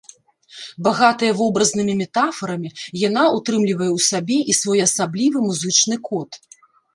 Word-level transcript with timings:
Багатая 0.85 1.27
вобразнымі 1.41 1.93
метафарамі, 2.01 2.69
яна 3.07 3.27
ўтрымлівае 3.37 3.91
ў 3.97 4.07
сабе 4.09 4.39
і 4.55 4.57
своеасаблівы 4.61 5.37
музычны 5.51 5.95
код. 6.11 6.41